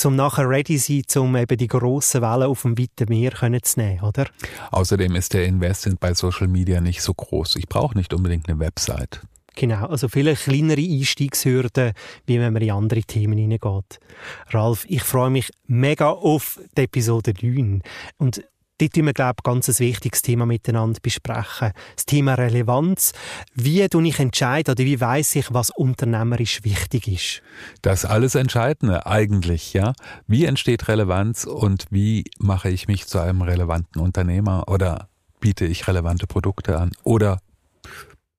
um 0.04 0.14
nachher 0.14 0.48
ready 0.48 0.78
sein, 0.78 1.02
um 1.16 1.36
eben 1.36 1.58
die 1.58 1.66
grossen 1.66 2.22
Wellen 2.22 2.44
auf 2.44 2.62
dem 2.62 2.78
weiten 2.78 3.08
Meer 3.08 3.32
können 3.32 3.62
zu 3.62 3.80
nehmen, 3.80 4.00
oder? 4.02 4.26
Außerdem 4.70 5.16
ist 5.16 5.34
der 5.34 5.46
Invest 5.46 5.88
bei 5.98 6.14
Social 6.14 6.46
Media 6.46 6.80
nicht 6.80 7.02
so 7.02 7.12
groß. 7.12 7.56
Ich 7.56 7.68
brauche 7.68 7.96
nicht 7.96 8.14
unbedingt 8.14 8.48
eine 8.48 8.58
Website. 8.60 9.20
Genau, 9.56 9.86
also 9.86 10.08
viele 10.08 10.34
kleinere 10.34 10.80
Einstiegshürden, 10.80 11.92
wie 12.26 12.40
wenn 12.40 12.52
man 12.52 12.62
in 12.62 12.72
andere 12.72 13.02
Themen 13.02 13.38
hineingeht. 13.38 14.00
Ralf, 14.48 14.84
ich 14.88 15.02
freue 15.02 15.30
mich 15.30 15.50
mega 15.66 16.10
auf 16.10 16.60
die 16.76 16.82
Episode 16.82 17.34
9. 17.40 17.82
Und 18.16 18.44
Dort 18.78 18.96
wir, 18.96 19.12
glaube 19.12 19.36
ich, 19.38 19.44
ganz 19.44 19.68
ein 19.68 19.78
wichtiges 19.78 20.22
Thema 20.22 20.46
miteinander 20.46 20.98
besprechen. 21.00 21.72
Das 21.94 22.06
Thema 22.06 22.34
Relevanz. 22.34 23.12
Wie 23.54 23.86
du 23.88 24.00
ich 24.00 24.18
entscheide 24.18 24.72
oder 24.72 24.84
wie 24.84 25.00
weiß 25.00 25.36
ich, 25.36 25.54
was 25.54 25.70
unternehmerisch 25.70 26.64
wichtig 26.64 27.06
ist? 27.06 27.42
Das 27.82 28.04
alles 28.04 28.34
Entscheidende 28.34 29.06
eigentlich, 29.06 29.74
ja. 29.74 29.92
Wie 30.26 30.44
entsteht 30.44 30.88
Relevanz 30.88 31.44
und 31.44 31.86
wie 31.90 32.24
mache 32.38 32.68
ich 32.68 32.88
mich 32.88 33.06
zu 33.06 33.20
einem 33.20 33.42
relevanten 33.42 34.00
Unternehmer 34.00 34.64
oder 34.66 35.08
biete 35.38 35.66
ich 35.66 35.86
relevante 35.86 36.26
Produkte 36.26 36.76
an 36.78 36.90
oder 37.04 37.38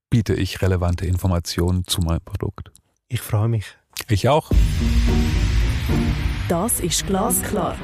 biete 0.10 0.34
ich 0.34 0.62
relevante 0.62 1.06
Informationen 1.06 1.86
zu 1.86 2.02
meinem 2.02 2.22
Produkt? 2.22 2.72
Ich 3.08 3.22
freue 3.22 3.48
mich. 3.48 3.78
Ich 4.10 4.28
auch. 4.28 4.52
Das 6.50 6.82
ist 6.82 7.08
Glasklar 7.08 7.78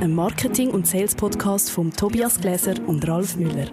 ein 0.00 0.14
Marketing- 0.14 0.70
und 0.70 0.86
Sales-Podcast 0.86 1.70
von 1.70 1.90
Tobias 1.90 2.40
Gläser 2.40 2.74
und 2.86 3.06
Ralf 3.08 3.36
Müller. 3.36 3.70